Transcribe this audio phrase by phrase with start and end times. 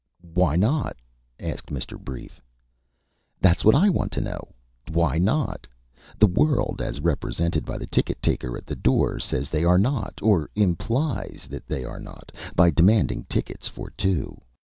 [0.33, 0.97] "Why not?"
[1.39, 1.99] asked Mr.
[1.99, 2.41] Brief.
[3.39, 4.47] "That's what I want to know
[4.91, 5.67] why not?
[6.17, 10.15] The world, as represented by the ticket taker at the door, says they are not
[10.19, 14.41] or implies that they are not, by demanding tickets for two.